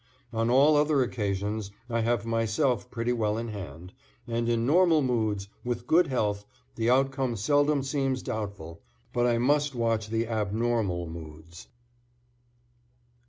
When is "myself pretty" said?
2.25-3.13